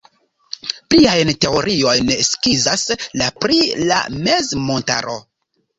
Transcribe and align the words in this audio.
Pliajn 0.93 1.31
teoriojn 1.45 2.11
skizas 2.31 2.89
la 3.23 3.31
pri 3.45 3.63
la 3.93 4.05
mezmontaro. 4.27 5.25